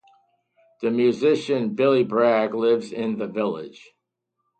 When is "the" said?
0.81-0.89, 3.19-3.27